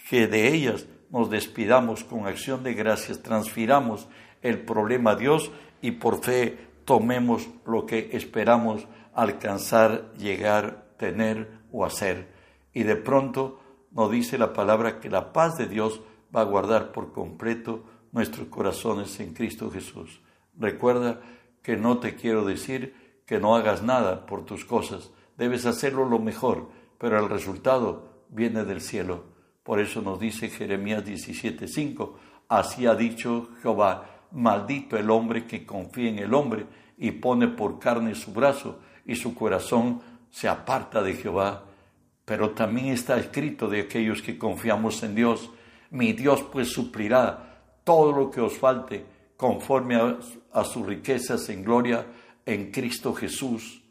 que 0.09 0.27
de 0.27 0.49
ellas 0.49 0.87
nos 1.11 1.31
despidamos 1.31 2.03
con 2.05 2.27
acción 2.27 2.63
de 2.63 2.75
gracias, 2.75 3.23
transfiramos 3.23 4.09
el 4.43 4.61
problema 4.61 5.13
a 5.13 5.17
Dios 5.17 5.51
y 5.83 5.93
por 5.93 6.23
fe 6.23 6.59
tomemos 6.85 7.49
lo 7.67 7.87
que 7.87 8.11
esperamos 8.13 8.87
alcanzar, 9.15 10.13
llegar 10.15 10.91
tener 10.97 11.51
o 11.73 11.85
hacer. 11.85 12.29
Y 12.73 12.83
de 12.83 12.97
pronto 12.97 13.61
nos 13.91 14.11
dice 14.11 14.39
la 14.39 14.53
palabra 14.53 15.01
que 15.01 15.11
la 15.11 15.33
paz 15.33 15.57
de 15.57 15.67
Dios 15.67 16.01
va 16.35 16.43
a 16.43 16.45
guardar 16.45 16.93
por 16.93 17.13
completo 17.13 17.85
nuestros 18.13 18.49
corazones 18.49 19.19
en 19.21 19.33
Cristo 19.33 19.71
Jesús. 19.71 20.21
Recuerda 20.59 21.21
que 21.63 21.77
no 21.77 21.99
te 21.99 22.15
quiero 22.15 22.45
decir 22.45 23.23
que 23.27 23.39
no 23.39 23.55
hagas 23.57 23.83
nada 23.83 24.27
por 24.27 24.45
tus 24.45 24.65
cosas. 24.65 25.11
Debes 25.37 25.65
hacerlo 25.67 26.05
lo 26.05 26.19
mejor, 26.19 26.69
pero 26.99 27.19
el 27.19 27.29
resultado 27.29 28.27
viene 28.29 28.65
del 28.65 28.81
cielo. 28.81 29.25
Por 29.63 29.81
eso 29.81 30.03
nos 30.03 30.19
dice 30.19 30.49
Jeremías 30.49 31.05
17:5, 31.05 32.15
así 32.49 32.87
ha 32.87 32.95
dicho 32.95 33.51
Jehová, 33.63 34.20
maldito 34.33 34.97
el 34.97 35.11
hombre 35.11 35.47
que 35.47 35.67
confía 35.67 36.09
en 36.09 36.19
el 36.19 36.35
hombre 36.35 36.67
y 36.99 37.13
pone 37.13 37.49
por 37.49 37.79
carne 37.79 38.15
su 38.15 38.33
brazo 38.33 38.81
y 39.07 39.17
su 39.17 39.35
corazón 39.35 40.01
se 40.31 40.49
aparta 40.49 41.03
de 41.03 41.15
Jehová, 41.15 41.65
pero 42.25 42.51
también 42.51 42.89
está 42.89 43.19
escrito 43.19 43.69
de 43.69 43.81
aquellos 43.81 44.23
que 44.23 44.39
confiamos 44.39 45.03
en 45.03 45.15
Dios, 45.15 45.51
mi 45.91 46.13
Dios 46.13 46.45
pues 46.53 46.69
suplirá 46.73 47.51
todo 47.85 48.13
lo 48.13 48.31
que 48.31 48.41
os 48.41 48.57
falte 48.57 49.05
conforme 49.37 49.97
a, 50.53 50.65
sus 50.65 50.87
riquezas 50.87 51.49
en 51.49 51.65
gloria 51.65 52.07
en 52.45 52.71
Cristo 52.71 53.15
Jesús. 53.15 53.83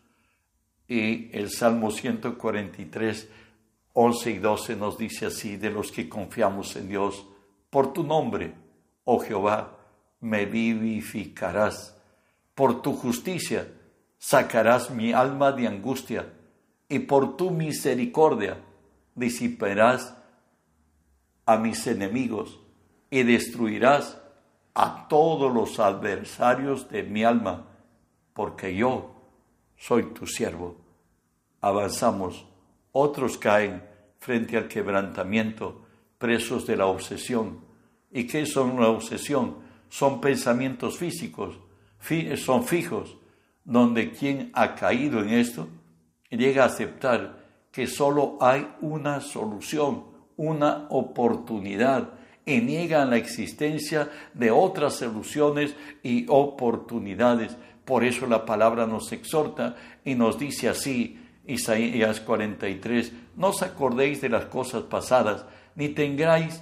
Y 0.88 1.36
el 1.36 1.50
Salmo 1.50 1.92
143, 1.92 3.30
11 3.94 4.32
y 4.32 4.38
12 4.38 4.76
nos 4.76 4.98
dice 4.98 5.26
así, 5.26 5.58
de 5.58 5.72
los 5.72 5.92
que 5.92 6.08
confiamos 6.08 6.76
en 6.76 6.88
Dios, 6.88 7.26
por 7.70 7.94
tu 7.94 8.04
nombre, 8.04 8.54
oh 9.04 9.20
Jehová, 9.20 9.79
me 10.20 10.46
vivificarás, 10.46 11.96
por 12.56 12.82
tu 12.82 12.94
justicia, 12.94 13.72
sacarás 14.18 14.90
mi 14.90 15.14
alma 15.14 15.52
de 15.52 15.68
angustia, 15.68 16.34
y 16.90 17.00
por 17.00 17.38
tu 17.38 17.52
misericordia 17.52 18.58
disiparás 19.16 20.16
a 21.46 21.58
mis 21.58 21.86
enemigos 21.88 22.60
y 23.10 23.24
destruirás 23.24 24.20
a 24.74 25.08
todos 25.08 25.54
los 25.54 25.80
adversarios 25.80 26.90
de 26.90 27.04
mi 27.04 27.24
alma, 27.24 27.68
porque 28.34 28.76
yo, 28.76 29.16
soy 29.78 30.14
tu 30.14 30.26
siervo. 30.28 30.78
Avanzamos, 31.62 32.46
otros 32.92 33.38
caen 33.38 33.84
frente 34.20 34.58
al 34.58 34.68
quebrantamiento, 34.68 35.86
presos 36.18 36.66
de 36.66 36.78
la 36.78 36.86
obsesión. 36.86 37.62
¿Y 38.12 38.28
qué 38.28 38.46
son 38.46 38.72
una 38.72 38.88
obsesión? 38.88 39.69
Son 39.90 40.22
pensamientos 40.22 40.98
físicos, 40.98 41.58
son 42.38 42.66
fijos, 42.66 43.18
donde 43.66 44.12
quien 44.12 44.52
ha 44.54 44.76
caído 44.76 45.22
en 45.22 45.30
esto 45.30 45.68
llega 46.30 46.64
a 46.64 46.68
aceptar 46.68 47.40
que 47.72 47.88
solo 47.88 48.38
hay 48.42 48.68
una 48.82 49.22
solución, 49.22 50.06
una 50.38 50.88
oportunidad, 50.90 52.10
y 52.46 52.62
niegan 52.62 53.12
la 53.12 53.18
existencia 53.18 54.10
de 54.34 54.50
otras 54.50 54.96
soluciones 54.96 55.76
y 56.02 56.26
oportunidades. 56.30 57.56
Por 57.86 58.04
eso 58.04 58.26
la 58.26 58.46
palabra 58.46 58.88
nos 58.88 59.12
exhorta 59.12 59.76
y 60.04 60.16
nos 60.16 60.40
dice 60.40 60.68
así, 60.68 61.20
Isaías 61.46 62.20
43, 62.22 63.14
no 63.36 63.50
os 63.50 63.62
acordéis 63.62 64.22
de 64.22 64.30
las 64.30 64.46
cosas 64.46 64.84
pasadas, 64.84 65.46
ni 65.76 65.90
tengáis, 65.90 66.62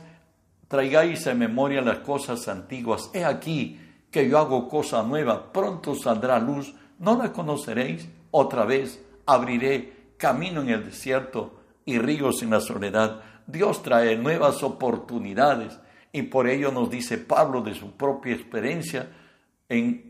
traigáis 0.67 1.25
en 1.27 1.39
memoria 1.39 1.81
las 1.81 1.99
cosas 1.99 2.47
antiguas. 2.47 3.09
He 3.13 3.23
aquí 3.23 3.79
que 4.11 4.29
yo 4.29 4.37
hago 4.37 4.67
cosa 4.67 5.03
nueva, 5.03 5.51
pronto 5.51 5.95
saldrá 5.95 6.39
luz, 6.39 6.73
¿no 6.99 7.17
la 7.17 7.31
conoceréis? 7.31 8.07
Otra 8.31 8.65
vez 8.65 9.03
abriré 9.25 10.13
camino 10.17 10.61
en 10.61 10.69
el 10.69 10.85
desierto 10.85 11.59
y 11.85 11.99
ríos 11.99 12.41
en 12.41 12.51
la 12.51 12.59
soledad. 12.59 13.21
Dios 13.45 13.81
trae 13.83 14.17
nuevas 14.17 14.63
oportunidades 14.63 15.79
y 16.11 16.23
por 16.23 16.47
ello 16.47 16.71
nos 16.71 16.89
dice 16.89 17.17
Pablo 17.17 17.61
de 17.61 17.75
su 17.75 17.91
propia 17.91 18.33
experiencia 18.33 19.09
en 19.69 20.07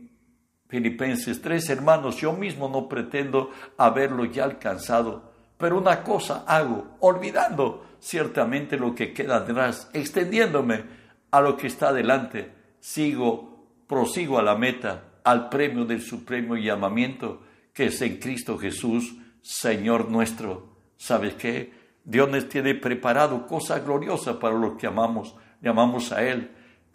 Filipenses 0.67 1.41
3, 1.41 1.69
hermanos, 1.69 2.17
yo 2.17 2.33
mismo 2.33 2.67
no 2.67 2.89
pretendo 2.89 3.51
haberlo 3.77 4.25
ya 4.25 4.43
alcanzado, 4.43 5.31
pero 5.57 5.77
una 5.77 6.03
cosa 6.03 6.43
hago, 6.45 6.97
olvidando 6.99 7.86
ciertamente 7.99 8.77
lo 8.77 8.95
que 8.95 9.13
queda 9.13 9.37
atrás, 9.37 9.89
extendiéndome 9.93 10.83
a 11.31 11.41
lo 11.41 11.57
que 11.57 11.67
está 11.67 11.89
adelante, 11.89 12.51
sigo, 12.79 13.67
prosigo 13.87 14.39
a 14.39 14.43
la 14.43 14.55
meta, 14.55 15.03
al 15.23 15.49
premio 15.49 15.85
del 15.85 16.01
supremo 16.01 16.55
llamamiento 16.55 17.41
que 17.77 17.85
es 17.85 18.01
en 18.01 18.17
Cristo 18.17 18.57
Jesús, 18.57 19.17
Señor 19.43 20.09
nuestro. 20.09 20.77
¿Sabes 20.97 21.35
qué? 21.35 21.71
Dios 22.03 22.27
nos 22.27 22.49
tiene 22.49 22.73
preparado 22.73 23.45
cosas 23.45 23.85
gloriosas 23.85 24.37
para 24.37 24.57
los 24.57 24.79
que 24.79 24.87
amamos, 24.87 25.35
llamamos 25.61 26.11
a 26.11 26.23
Él, 26.23 26.49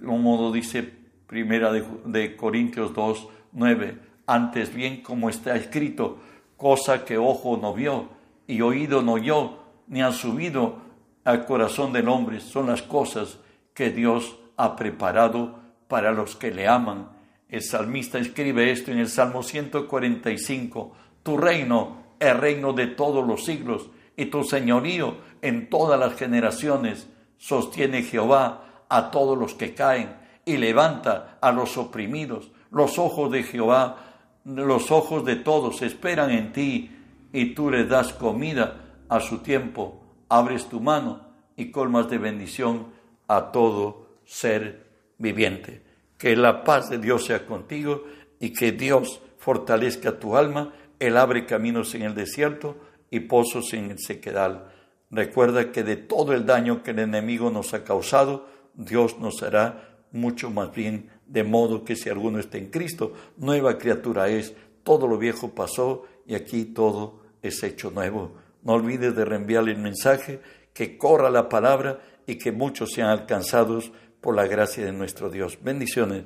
como 0.05 0.51
dice 0.51 0.83
Primera 1.29 1.71
de, 1.71 2.35
Corintios 2.35 2.93
2, 2.95 3.29
9. 3.53 3.99
Antes 4.27 4.75
bien, 4.75 5.03
como 5.03 5.31
está 5.31 5.55
escrito, 5.55 6.19
cosa 6.57 7.05
que 7.05 7.17
ojo 7.17 7.57
no 7.62 7.75
vio 7.75 8.09
y 8.49 8.61
oído 8.61 9.03
no 9.03 9.12
oyó, 9.12 9.59
ni 9.87 10.03
ha 10.03 10.11
subido 10.11 10.79
al 11.24 11.44
corazón 11.44 11.92
del 11.92 12.08
hombre, 12.08 12.40
son 12.40 12.66
las 12.66 12.82
cosas 12.82 13.38
que 13.74 13.90
Dios 13.90 14.37
ha 14.56 14.76
preparado 14.76 15.58
para 15.88 16.12
los 16.12 16.37
que 16.37 16.50
le 16.50 16.68
aman. 16.68 17.11
El 17.48 17.62
salmista 17.62 18.18
escribe 18.18 18.70
esto 18.70 18.90
en 18.90 18.98
el 18.98 19.08
Salmo 19.08 19.42
145, 19.42 20.92
tu 21.22 21.37
reino 21.37 22.02
es 22.18 22.37
reino 22.37 22.72
de 22.72 22.87
todos 22.87 23.26
los 23.26 23.44
siglos 23.44 23.90
y 24.16 24.26
tu 24.26 24.44
señorío 24.44 25.16
en 25.42 25.68
todas 25.68 25.98
las 25.98 26.14
generaciones. 26.14 27.08
Sostiene 27.37 28.02
Jehová 28.02 28.85
a 28.88 29.11
todos 29.11 29.37
los 29.37 29.54
que 29.54 29.74
caen 29.74 30.16
y 30.44 30.56
levanta 30.56 31.38
a 31.40 31.52
los 31.52 31.76
oprimidos. 31.76 32.50
Los 32.70 32.98
ojos 32.98 33.30
de 33.30 33.42
Jehová, 33.42 33.96
los 34.44 34.90
ojos 34.90 35.24
de 35.24 35.37
todos 35.37 35.82
esperan 35.82 36.30
en 36.30 36.52
ti 36.52 36.90
y 37.32 37.54
tú 37.54 37.70
les 37.70 37.88
das 37.88 38.12
comida 38.12 38.76
a 39.08 39.20
su 39.20 39.38
tiempo. 39.38 40.02
Abres 40.33 40.66
tu 40.66 40.81
mano 40.81 41.21
y 41.57 41.71
colmas 41.71 42.09
de 42.09 42.16
bendición 42.16 42.87
a 43.29 43.53
todo 43.53 44.07
ser 44.25 44.87
viviente. 45.18 45.83
Que 46.16 46.35
la 46.37 46.64
paz 46.64 46.88
de 46.88 46.97
Dios 46.97 47.27
sea 47.27 47.45
contigo 47.45 48.05
y 48.40 48.55
que 48.55 48.73
Dios 48.73 49.21
fortalezca 49.37 50.18
tu 50.18 50.35
alma. 50.35 50.73
Él 50.99 51.18
abre 51.18 51.45
caminos 51.45 51.95
en 51.95 52.01
el 52.01 52.14
desierto 52.14 52.77
y 53.11 53.21
pozos 53.21 53.75
en 53.75 53.90
el 53.90 53.99
sequedal. 53.99 54.73
Recuerda 55.11 55.71
que 55.71 55.83
de 55.83 55.97
todo 55.97 56.33
el 56.33 56.47
daño 56.47 56.83
que 56.83 56.92
el 56.92 57.01
enemigo 57.01 57.51
nos 57.51 57.75
ha 57.75 57.85
causado, 57.85 58.47
Dios 58.73 59.18
nos 59.18 59.42
hará 59.42 59.99
mucho 60.12 60.49
más 60.51 60.75
bien, 60.75 61.11
de 61.27 61.45
modo 61.45 61.85
que 61.85 61.95
si 61.95 62.09
alguno 62.09 62.38
está 62.38 62.57
en 62.57 62.71
Cristo, 62.71 63.12
nueva 63.37 63.77
criatura 63.77 64.31
es, 64.31 64.55
todo 64.83 65.07
lo 65.07 65.18
viejo 65.18 65.51
pasó 65.51 66.07
y 66.27 66.35
aquí 66.35 66.64
todo 66.64 67.21
es 67.42 67.62
hecho 67.62 67.90
nuevo. 67.90 68.40
No 68.62 68.75
olvides 68.75 69.14
de 69.14 69.25
reenviarle 69.25 69.72
el 69.72 69.79
mensaje, 69.79 70.40
que 70.72 70.96
corra 70.96 71.31
la 71.31 71.48
palabra 71.48 72.01
y 72.27 72.37
que 72.37 72.53
muchos 72.53 72.92
sean 72.92 73.09
alcanzados 73.09 73.92
por 74.20 74.37
la 74.37 74.46
gracia 74.46 74.85
de 74.85 74.92
nuestro 74.92 75.31
Dios. 75.31 75.59
Bendiciones. 75.62 76.25